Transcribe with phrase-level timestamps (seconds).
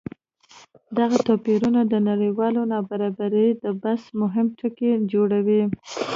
[0.97, 5.63] دغه توپیرونه د نړیوالې نابرابرۍ د بحث مهم ټکی جوړوي.